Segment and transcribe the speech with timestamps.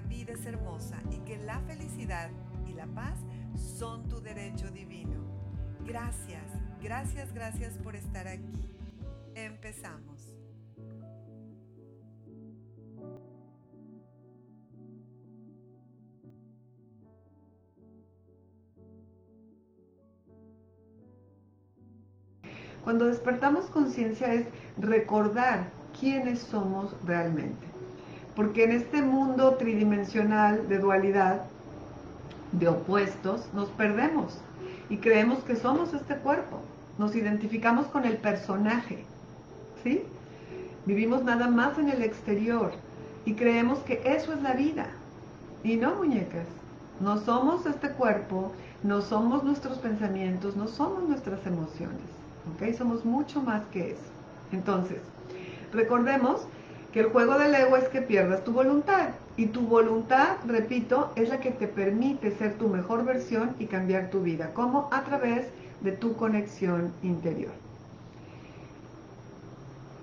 [0.00, 2.30] Vida es hermosa y que la felicidad
[2.66, 3.18] y la paz
[3.56, 5.20] son tu derecho divino.
[5.84, 6.44] Gracias,
[6.82, 8.74] gracias, gracias por estar aquí.
[9.34, 10.34] Empezamos.
[22.88, 24.46] Cuando despertamos conciencia es
[24.78, 27.67] recordar quiénes somos realmente.
[28.38, 31.40] Porque en este mundo tridimensional de dualidad,
[32.52, 34.38] de opuestos, nos perdemos
[34.88, 36.60] y creemos que somos este cuerpo.
[36.98, 39.04] Nos identificamos con el personaje,
[39.82, 40.04] ¿sí?
[40.86, 42.70] Vivimos nada más en el exterior
[43.24, 44.86] y creemos que eso es la vida.
[45.64, 46.46] Y no, muñecas,
[47.00, 48.52] no somos este cuerpo,
[48.84, 52.06] no somos nuestros pensamientos, no somos nuestras emociones,
[52.54, 52.72] ¿ok?
[52.78, 54.10] Somos mucho más que eso.
[54.52, 54.98] Entonces,
[55.72, 56.46] recordemos
[56.92, 59.10] que el juego del ego es que pierdas tu voluntad.
[59.36, 64.10] Y tu voluntad, repito, es la que te permite ser tu mejor versión y cambiar
[64.10, 64.50] tu vida.
[64.54, 64.88] ¿Cómo?
[64.90, 65.46] A través
[65.80, 67.52] de tu conexión interior.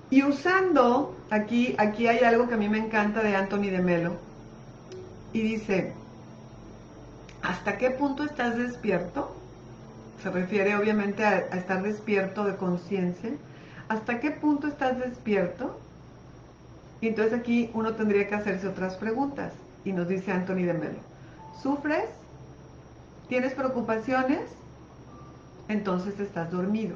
[0.09, 4.11] Y usando, aquí, aquí hay algo que a mí me encanta de Anthony de Melo.
[5.33, 5.93] Y dice,
[7.41, 9.35] ¿hasta qué punto estás despierto?
[10.21, 13.31] Se refiere obviamente a estar despierto de conciencia.
[13.89, 15.79] ¿Hasta qué punto estás despierto?
[17.01, 19.53] Y entonces aquí uno tendría que hacerse otras preguntas.
[19.83, 20.99] Y nos dice Anthony de Melo,
[21.61, 22.05] ¿sufres?
[23.29, 24.41] ¿Tienes preocupaciones?
[25.67, 26.95] Entonces estás dormido.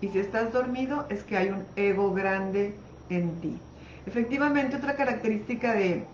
[0.00, 2.74] Y si estás dormido es que hay un ego grande
[3.10, 3.58] en ti.
[4.06, 6.06] Efectivamente, otra característica de,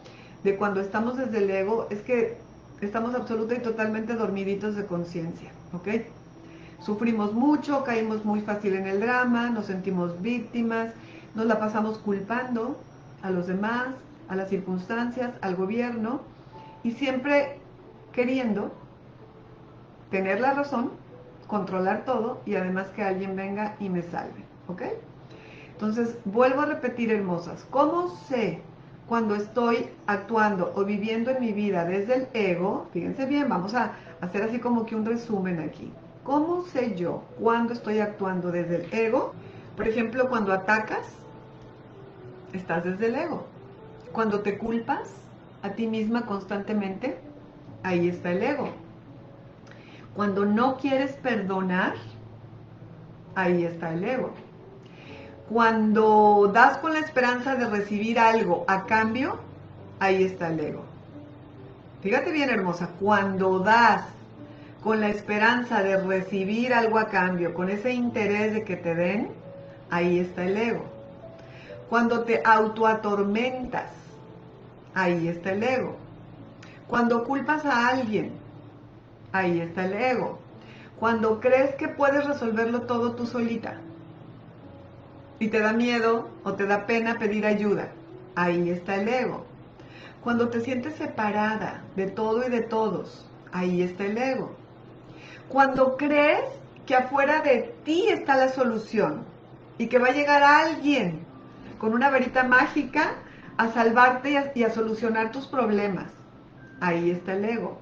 [0.42, 2.36] de cuando estamos desde el ego es que
[2.80, 5.50] estamos absoluta y totalmente dormiditos de conciencia.
[5.72, 5.88] ¿Ok?
[6.80, 10.92] Sufrimos mucho, caímos muy fácil en el drama, nos sentimos víctimas,
[11.36, 12.76] nos la pasamos culpando
[13.22, 13.88] a los demás,
[14.28, 16.22] a las circunstancias, al gobierno
[16.82, 17.58] y siempre
[18.12, 18.72] queriendo
[20.10, 20.90] tener la razón,
[21.46, 24.44] controlar todo y además que alguien venga y me salve.
[24.66, 24.82] ¿Ok?
[25.72, 28.62] Entonces, vuelvo a repetir, hermosas, ¿cómo sé
[29.06, 32.88] cuando estoy actuando o viviendo en mi vida desde el ego?
[32.92, 33.92] Fíjense bien, vamos a
[34.22, 35.92] hacer así como que un resumen aquí.
[36.24, 39.34] ¿Cómo sé yo cuando estoy actuando desde el ego?
[39.76, 41.06] Por ejemplo, cuando atacas,
[42.52, 43.46] estás desde el ego.
[44.12, 45.08] Cuando te culpas
[45.62, 47.18] a ti misma constantemente,
[47.82, 48.70] ahí está el ego.
[50.14, 51.94] Cuando no quieres perdonar,
[53.34, 54.30] ahí está el ego.
[55.48, 59.38] Cuando das con la esperanza de recibir algo a cambio,
[60.00, 60.84] ahí está el ego.
[62.02, 64.04] Fíjate bien, hermosa, cuando das
[64.82, 69.30] con la esperanza de recibir algo a cambio, con ese interés de que te den,
[69.90, 70.95] ahí está el ego.
[71.88, 73.90] Cuando te autoatormentas,
[74.94, 75.96] ahí está el ego.
[76.88, 78.32] Cuando culpas a alguien,
[79.32, 80.38] ahí está el ego.
[80.98, 83.76] Cuando crees que puedes resolverlo todo tú solita
[85.38, 87.88] y te da miedo o te da pena pedir ayuda,
[88.34, 89.44] ahí está el ego.
[90.24, 94.52] Cuando te sientes separada de todo y de todos, ahí está el ego.
[95.48, 96.44] Cuando crees
[96.86, 99.24] que afuera de ti está la solución
[99.78, 101.25] y que va a llegar alguien
[101.78, 103.14] con una varita mágica
[103.56, 106.06] a salvarte y a, solucionar tus problemas.
[106.80, 107.80] Ahí está el ego.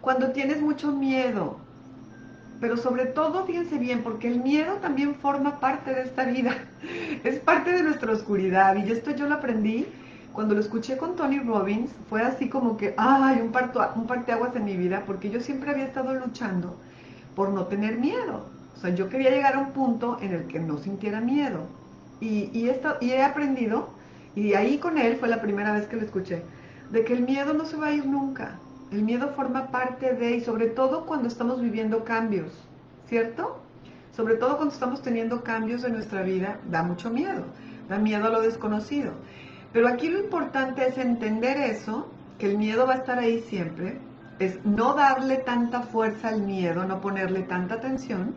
[0.00, 1.58] Cuando tienes mucho miedo,
[2.60, 6.54] pero sobre todo, fíjense bien, porque el miedo también forma parte de esta vida,
[7.24, 8.76] es parte de nuestra oscuridad.
[8.76, 9.86] Y esto yo lo aprendí
[10.32, 14.54] cuando lo escuché con Tony Robbins, fue así como que, ay, un, parto, un parteaguas
[14.54, 16.76] en mi vida, porque yo siempre había estado luchando
[17.34, 18.46] por no tener miedo.
[18.76, 21.66] O sea, yo quería llegar a un punto en el que no sintiera miedo.
[22.20, 23.90] Y, y, esto, y he aprendido,
[24.34, 26.42] y ahí con él fue la primera vez que lo escuché,
[26.90, 28.58] de que el miedo no se va a ir nunca.
[28.90, 32.68] El miedo forma parte de, y sobre todo cuando estamos viviendo cambios.
[33.08, 33.58] ¿cierto?
[34.14, 37.44] Sobre todo cuando estamos teniendo cambios en nuestra vida, da mucho miedo,
[37.88, 39.12] da miedo a lo desconocido.
[39.72, 43.98] Pero aquí lo importante es entender eso, que el miedo va a estar ahí siempre,
[44.38, 48.34] es no darle tanta fuerza al miedo, no ponerle tanta atención.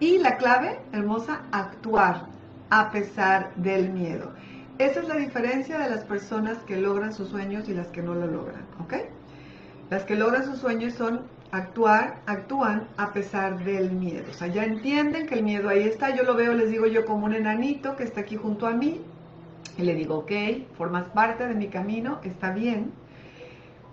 [0.00, 2.26] Y la clave, hermosa, actuar
[2.72, 4.32] a pesar del miedo.
[4.78, 8.14] Esa es la diferencia de las personas que logran sus sueños y las que no
[8.14, 8.64] lo logran.
[9.90, 11.20] Las que logran sus sueños son
[11.50, 14.24] actuar, actúan a pesar del miedo.
[14.30, 16.16] O sea, ya entienden que el miedo ahí está.
[16.16, 19.02] Yo lo veo, les digo yo, como un enanito que está aquí junto a mí.
[19.76, 20.32] Y le digo, ok,
[20.78, 22.90] formas parte de mi camino, está bien.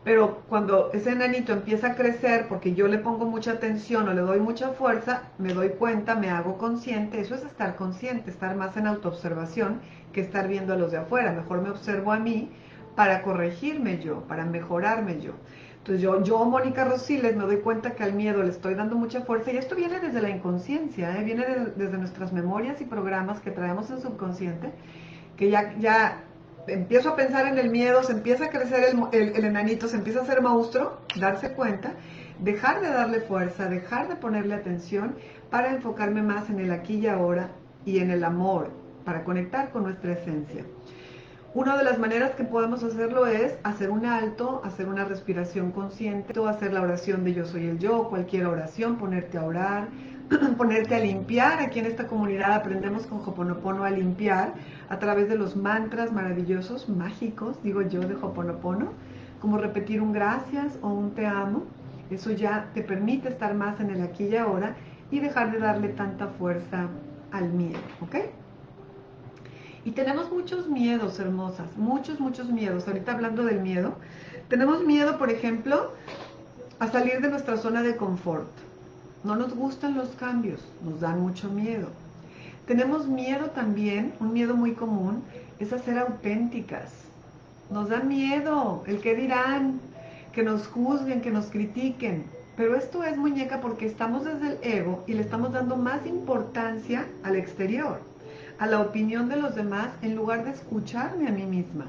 [0.04, 4.22] Pero cuando ese enanito empieza a crecer, porque yo le pongo mucha atención o le
[4.22, 7.19] doy mucha fuerza, me doy cuenta, me hago consciente.
[7.19, 9.81] Eso es estar consciente, estar más en autoobservación
[10.13, 11.34] que estar viendo a los de afuera.
[11.34, 12.50] Mejor me observo a mí
[12.96, 15.34] para corregirme yo, para mejorarme yo.
[15.80, 19.22] Entonces yo, yo, Mónica Rosiles, me doy cuenta que al miedo le estoy dando mucha
[19.22, 21.24] fuerza y esto viene desde la inconsciencia, ¿eh?
[21.24, 21.45] viene
[21.75, 24.72] desde nuestras memorias y programas que traemos en subconsciente,
[25.38, 26.24] que ya, ya
[26.68, 30.20] empiezo a pensar en el miedo, se empieza a crecer el, el enanito, se empieza
[30.20, 31.94] a hacer monstruo, darse cuenta,
[32.40, 35.16] dejar de darle fuerza, dejar de ponerle atención
[35.50, 37.50] para enfocarme más en el aquí y ahora
[37.86, 38.70] y en el amor,
[39.06, 40.64] para conectar con nuestra esencia.
[41.56, 46.40] Una de las maneras que podemos hacerlo es hacer un alto, hacer una respiración consciente,
[46.48, 49.88] hacer la oración de yo soy el yo, cualquier oración, ponerte a orar,
[50.58, 51.60] ponerte a limpiar.
[51.60, 54.54] Aquí en esta comunidad aprendemos con Hoponopono a limpiar
[54.90, 58.94] a través de los mantras maravillosos, mágicos, digo yo, de Hoponopono,
[59.42, 61.64] como repetir un gracias o un te amo.
[62.10, 64.76] Eso ya te permite estar más en el aquí y ahora
[65.12, 66.88] y dejar de darle tanta fuerza
[67.31, 68.16] al miedo, ¿ok?
[69.86, 72.88] Y tenemos muchos miedos, hermosas, muchos, muchos miedos.
[72.88, 73.96] Ahorita hablando del miedo,
[74.48, 75.94] tenemos miedo, por ejemplo,
[76.80, 78.50] a salir de nuestra zona de confort.
[79.24, 81.88] No nos gustan los cambios, nos dan mucho miedo.
[82.66, 85.24] Tenemos miedo también, un miedo muy común,
[85.60, 86.92] es a ser auténticas.
[87.69, 89.80] Nos da miedo el que dirán,
[90.33, 92.25] que nos juzguen, que nos critiquen.
[92.56, 97.06] Pero esto es muñeca porque estamos desde el ego y le estamos dando más importancia
[97.24, 98.01] al exterior
[98.60, 101.86] a la opinión de los demás en lugar de escucharme a mí misma.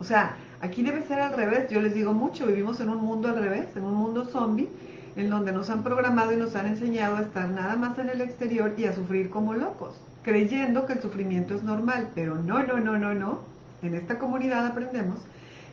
[0.00, 1.70] O sea, aquí debe ser al revés.
[1.70, 4.68] Yo les digo mucho, vivimos en un mundo al revés, en un mundo zombie,
[5.16, 8.20] en donde nos han programado y nos han enseñado a estar nada más en el
[8.20, 12.08] exterior y a sufrir como locos, creyendo que el sufrimiento es normal.
[12.14, 13.40] Pero no, no, no, no, no.
[13.82, 15.18] En esta comunidad aprendemos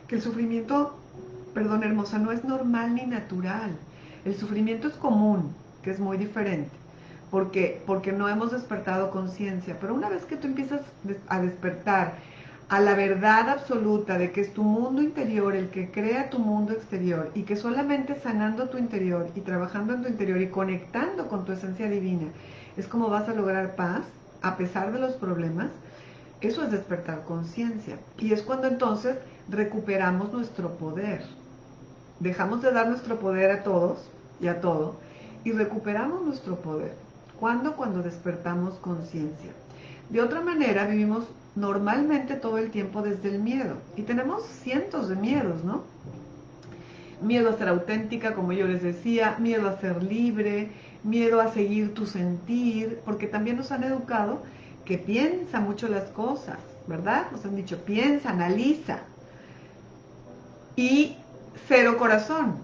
[0.08, 0.98] que el sufrimiento,
[1.54, 3.70] perdón hermosa, no es normal ni natural.
[4.24, 6.80] El sufrimiento es común, que es muy diferente
[7.30, 9.78] porque, porque no hemos despertado conciencia.
[9.80, 10.80] Pero una vez que tú empiezas
[11.28, 12.14] a despertar
[12.70, 16.72] a la verdad absoluta de que es tu mundo interior el que crea tu mundo
[16.72, 21.44] exterior y que solamente sanando tu interior y trabajando en tu interior y conectando con
[21.44, 22.28] tu esencia divina
[22.76, 24.02] es como vas a lograr paz
[24.40, 25.70] a pesar de los problemas,
[26.40, 27.98] eso es despertar conciencia.
[28.18, 29.16] Y es cuando entonces
[29.48, 31.22] recuperamos nuestro poder.
[32.20, 33.98] Dejamos de dar nuestro poder a todos
[34.40, 34.94] y a todo
[35.44, 36.94] y recuperamos nuestro poder.
[37.38, 37.74] ¿Cuándo?
[37.74, 39.50] Cuando despertamos conciencia.
[40.08, 41.24] De otra manera, vivimos
[41.56, 43.76] normalmente todo el tiempo desde el miedo.
[43.96, 45.84] Y tenemos cientos de miedos, ¿no?
[47.20, 50.70] Miedo a ser auténtica, como yo les decía, miedo a ser libre,
[51.02, 54.42] miedo a seguir tu sentir, porque también nos han educado
[54.84, 57.30] que piensa mucho las cosas, ¿verdad?
[57.30, 59.00] Nos han dicho, piensa, analiza.
[60.76, 61.16] Y
[61.68, 62.56] cero corazón,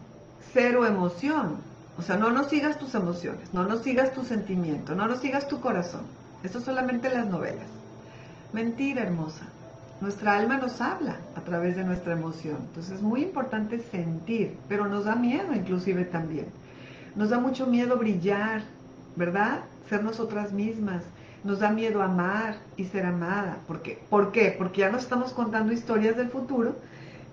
[0.52, 1.58] cero emoción.
[1.98, 5.48] O sea, no nos sigas tus emociones, no nos sigas tu sentimiento, no nos sigas
[5.48, 6.02] tu corazón.
[6.42, 7.75] Eso solamente las novelas.
[8.56, 9.44] Mentira hermosa.
[10.00, 12.56] Nuestra alma nos habla a través de nuestra emoción.
[12.68, 16.46] Entonces es muy importante sentir, pero nos da miedo inclusive también.
[17.16, 18.62] Nos da mucho miedo brillar,
[19.14, 19.64] ¿verdad?
[19.90, 21.02] Ser nosotras mismas.
[21.44, 23.58] Nos da miedo amar y ser amada.
[23.66, 23.98] ¿Por qué?
[24.08, 24.54] ¿Por qué?
[24.56, 26.76] Porque ya nos estamos contando historias del futuro,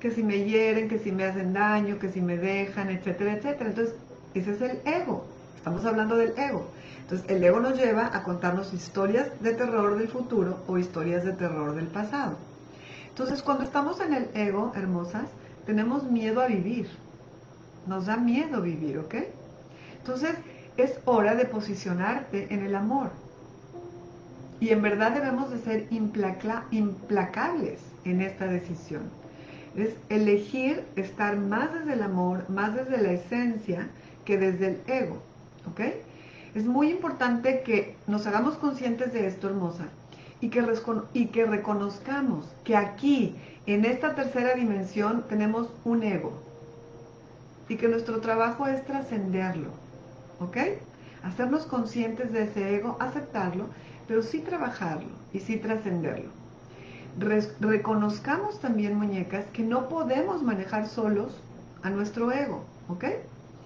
[0.02, 3.70] que si me hieren, que si me hacen daño, que si me dejan, etcétera, etcétera.
[3.70, 3.96] Entonces
[4.34, 5.26] ese es el ego.
[5.56, 6.70] Estamos hablando del ego.
[7.04, 11.34] Entonces, el ego nos lleva a contarnos historias de terror del futuro o historias de
[11.34, 12.38] terror del pasado.
[13.10, 15.26] Entonces, cuando estamos en el ego, hermosas,
[15.66, 16.90] tenemos miedo a vivir.
[17.88, 19.16] Nos da miedo vivir, ¿ok?
[19.98, 20.36] Entonces,
[20.78, 23.12] es hora de posicionarte en el amor.
[24.62, 29.04] Y en verdad debemos de ser implacables en esta decisión.
[29.76, 33.90] Es elegir estar más desde el amor, más desde la esencia,
[34.24, 35.18] que desde el ego.
[35.70, 35.82] ¿Ok?
[36.56, 39.86] Es muy importante que nos hagamos conscientes de esto, hermosa,
[40.40, 46.34] y que, reconozcamos que aquí, en esta tercera dimensión, tenemos un ego.
[47.70, 49.70] Y que nuestro trabajo es trascenderlo.
[50.40, 50.58] ¿ok?
[51.24, 53.68] Hacernos conscientes de ese ego, aceptarlo,
[54.08, 56.30] pero sí trabajarlo y sí trascenderlo.
[57.62, 61.42] reconozcamos también, muñecas, que no podemos manejar solos
[61.82, 63.06] a nuestro ego, ¿ok?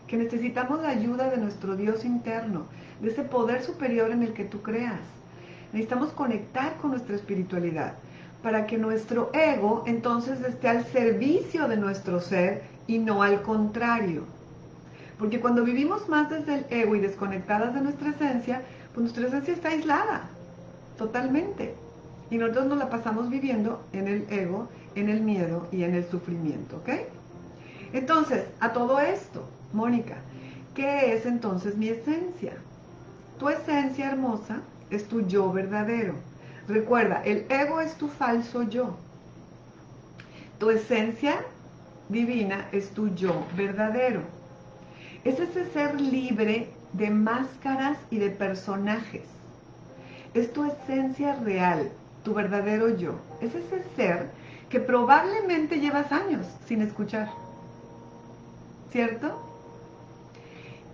[0.08, 2.66] Que necesitamos la ayuda de nuestro Dios interno,
[3.02, 5.02] de ese poder superior en el que tú creas.
[5.74, 7.94] Necesitamos conectar con nuestra espiritualidad
[8.42, 14.24] para que nuestro ego entonces esté al servicio de nuestro ser y no al contrario.
[15.20, 18.62] Porque cuando vivimos más desde el ego y desconectadas de nuestra esencia,
[18.94, 20.30] pues nuestra esencia está aislada,
[20.98, 21.76] totalmente.
[22.30, 26.06] Y nosotros nos la pasamos viviendo en el ego, en el miedo y en el
[26.06, 26.90] sufrimiento, ¿ok?
[27.94, 29.48] Entonces, a todo esto,
[29.78, 30.16] Mónica,
[30.74, 32.54] ¿qué es entonces mi esencia?
[33.38, 36.16] Tu esencia hermosa es tu yo verdadero.
[36.68, 38.98] Recuerda, el ego es tu falso yo.
[40.58, 41.46] Tu esencia
[42.10, 44.22] divina es tu yo verdadero.
[45.24, 49.26] Es ese ser libre de máscaras y de personajes.
[50.34, 51.92] Es tu esencia real,
[52.24, 53.20] tu verdadero yo.
[53.42, 54.32] Es ese ser
[54.70, 57.30] que probablemente llevas años sin escuchar.
[58.92, 59.47] ¿Cierto?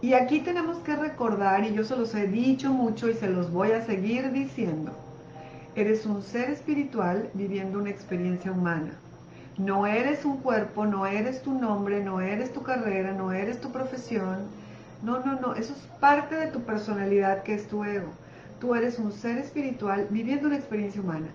[0.04, 3.50] Y aquí tenemos que recordar, y yo se los he dicho mucho y se los
[3.54, 4.92] voy a seguir diciendo,
[5.76, 8.92] eres un ser espiritual viviendo una experiencia humana.
[9.58, 13.72] No eres un cuerpo, no eres tu nombre, no eres tu carrera, no eres tu
[13.72, 14.40] profesión.
[15.02, 18.12] No, no, no, eso es parte de tu personalidad que es tu ego.
[18.60, 21.28] Tú eres un ser espiritual viviendo una experiencia humana.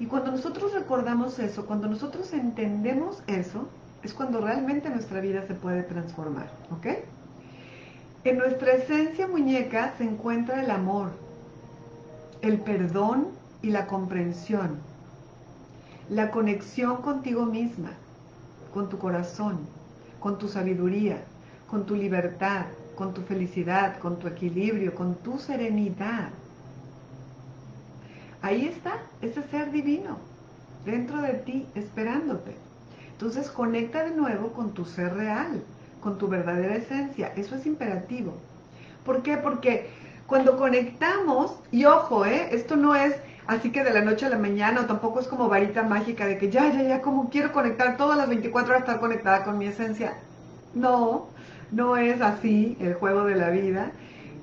[0.00, 3.68] Y cuando nosotros recordamos eso, cuando nosotros entendemos eso,
[4.02, 6.86] es cuando realmente nuestra vida se puede transformar, ¿ok?
[8.24, 11.10] En nuestra esencia muñeca se encuentra el amor,
[12.42, 13.28] el perdón
[13.62, 14.80] y la comprensión
[16.10, 17.90] la conexión contigo misma,
[18.72, 19.60] con tu corazón,
[20.20, 21.22] con tu sabiduría,
[21.70, 26.28] con tu libertad, con tu felicidad, con tu equilibrio, con tu serenidad.
[28.42, 30.18] Ahí está ese ser divino
[30.84, 32.54] dentro de ti esperándote.
[33.12, 35.62] Entonces conecta de nuevo con tu ser real,
[36.04, 37.32] con tu verdadera esencia.
[37.34, 38.34] Eso es imperativo.
[39.04, 39.36] ¿Por qué?
[39.38, 39.88] Porque
[40.28, 42.50] cuando conectamos, y ojo, ¿eh?
[42.52, 45.82] esto no es Así que de la noche a la mañana, tampoco es como varita
[45.82, 49.44] mágica de que ya, ya, ya, como quiero conectar todas las 24 horas, estar conectada
[49.44, 50.14] con mi esencia.
[50.74, 51.28] No,
[51.70, 53.92] no es así el juego de la vida.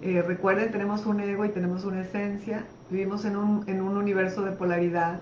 [0.04, 4.44] Eh, recuerden, tenemos un ego y tenemos una esencia, vivimos en un, en un universo
[4.44, 5.20] de polaridad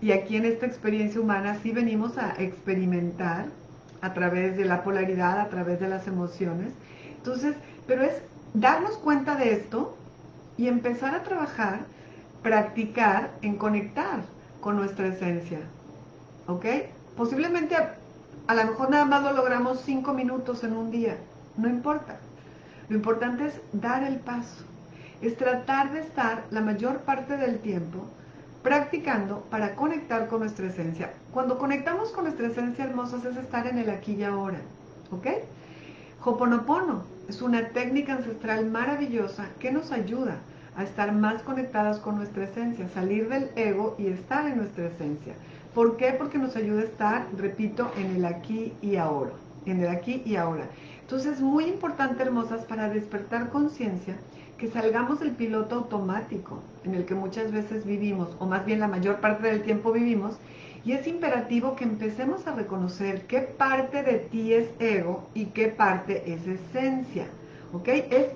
[0.00, 3.46] y aquí en esta experiencia humana sí venimos a experimentar
[4.00, 6.72] a través de la polaridad, a través de las emociones.
[7.16, 7.54] Entonces,
[7.86, 8.14] pero es
[8.54, 9.96] darnos cuenta de esto
[10.56, 11.80] y empezar a trabajar
[12.42, 14.20] practicar en conectar
[14.60, 15.60] con nuestra esencia.
[16.46, 16.64] ¿Ok?
[17.16, 21.16] Posiblemente a, lo mejor nada más lo logramos cinco minutos en un día.
[21.56, 22.16] No importa.
[22.88, 24.64] Lo importante es dar el paso.
[25.20, 28.06] Es tratar de estar la mayor parte del tiempo
[28.62, 31.12] practicando para conectar con nuestra esencia.
[31.32, 34.58] Cuando conectamos con nuestra esencia hermosa es estar en el aquí y ahora.
[35.10, 35.26] ¿Ok?
[36.22, 40.36] Hoponopono es una técnica ancestral maravillosa que nos ayuda
[40.76, 45.34] a estar más conectadas con nuestra esencia, salir del ego y estar en nuestra esencia.
[45.74, 46.12] ¿Por qué?
[46.12, 49.32] Porque nos ayuda a estar, repito, en el aquí y ahora,
[49.66, 50.64] en el aquí y ahora.
[51.00, 54.16] Entonces es muy importante, hermosas, para despertar conciencia,
[54.60, 58.88] que salgamos del piloto automático en el que muchas veces vivimos, o más bien la
[58.88, 60.36] mayor parte del tiempo vivimos,
[60.84, 65.68] y es imperativo que empecemos a reconocer qué parte de ti es ego y qué
[65.68, 67.26] parte es esencia.
[67.72, 67.88] ¿Ok?
[67.88, 68.26] Es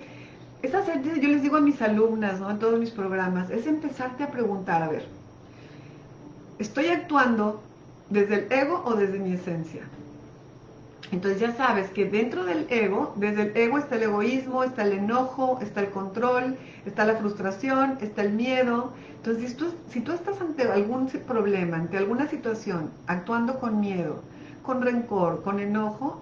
[0.64, 2.50] es hacer, yo les digo a mis alumnas, ¿no?
[2.50, 5.04] En todos mis programas, es empezarte a preguntar, a ver,
[6.58, 7.60] ¿estoy actuando
[8.08, 9.82] desde el ego o desde mi esencia?
[11.14, 14.94] Entonces ya sabes que dentro del ego, desde el ego está el egoísmo, está el
[14.94, 16.56] enojo, está el control,
[16.86, 18.92] está la frustración, está el miedo.
[19.18, 24.24] Entonces si tú, si tú estás ante algún problema, ante alguna situación, actuando con miedo,
[24.64, 26.20] con rencor, con enojo,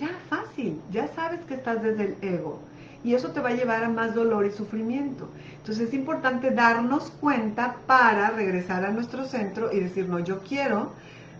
[0.00, 2.58] ya fácil, ya sabes que estás desde el ego
[3.04, 5.28] y eso te va a llevar a más dolor y sufrimiento.
[5.58, 10.90] Entonces es importante darnos cuenta para regresar a nuestro centro y decir, no, yo quiero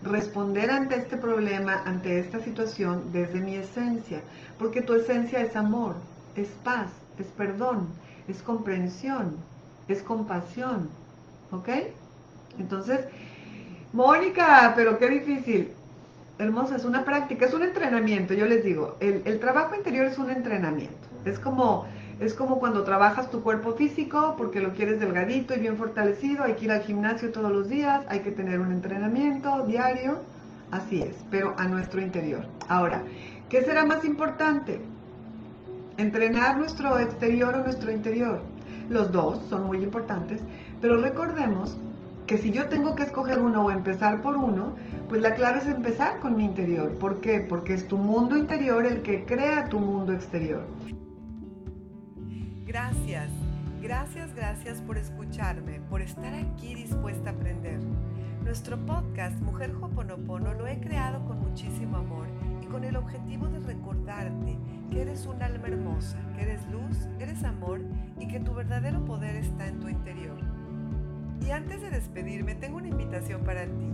[0.05, 4.21] responder ante este problema, ante esta situación desde mi esencia,
[4.57, 5.95] porque tu esencia es amor,
[6.35, 7.87] es paz, es perdón,
[8.27, 9.35] es comprensión,
[9.87, 10.89] es compasión,
[11.51, 11.69] ¿ok?
[12.59, 13.01] Entonces,
[13.93, 15.71] Mónica, pero qué difícil.
[16.37, 20.17] Hermosa, es una práctica, es un entrenamiento, yo les digo, el, el trabajo interior es
[20.17, 20.95] un entrenamiento.
[21.23, 21.85] Es como,
[22.19, 26.53] es como cuando trabajas tu cuerpo físico porque lo quieres delgadito y bien fortalecido, hay
[26.53, 30.19] que ir al gimnasio todos los días, hay que tener un entrenamiento diario,
[30.71, 32.45] así es, pero a nuestro interior.
[32.67, 33.03] Ahora,
[33.49, 34.79] ¿qué será más importante?
[35.97, 38.41] entrenar nuestro exterior o nuestro interior.
[38.89, 40.41] Los dos son muy importantes,
[40.81, 41.77] pero recordemos
[42.27, 44.73] que si yo tengo que escoger uno o empezar por uno,
[45.09, 46.91] pues la clave es empezar con mi interior.
[46.97, 47.39] ¿Por qué?
[47.39, 50.63] Porque es tu mundo interior el que crea tu mundo exterior.
[52.75, 53.29] Gracias,
[53.81, 57.79] gracias, gracias por escucharme, por estar aquí dispuesta a aprender.
[58.43, 62.27] Nuestro podcast Mujer Hoponopono lo he creado con muchísimo amor
[62.61, 64.57] y con el objetivo de recordarte
[64.91, 67.79] que eres un alma hermosa, que eres luz, eres amor
[68.19, 70.37] y que tu verdadero poder está en tu interior.
[71.47, 73.93] Y antes de despedirme, tengo una invitación para ti.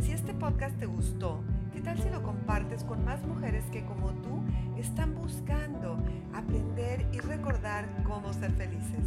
[0.00, 1.51] Si este podcast te gustó, ¿qué
[1.82, 4.42] tal si lo compartes con más mujeres que como tú
[4.76, 5.98] están buscando
[6.34, 9.04] aprender y recordar cómo ser felices?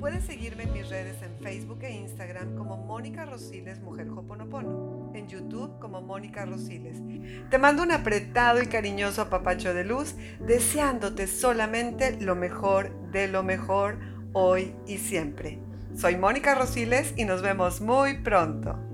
[0.00, 5.26] Puedes seguirme en mis redes en Facebook e Instagram como Mónica Rosiles Mujer Hoponopono, en
[5.26, 7.02] YouTube como Mónica Rosiles.
[7.50, 13.42] Te mando un apretado y cariñoso apapacho de luz, deseándote solamente lo mejor de lo
[13.42, 13.98] mejor
[14.32, 15.58] hoy y siempre.
[15.96, 18.87] Soy Mónica Rosiles y nos vemos muy pronto.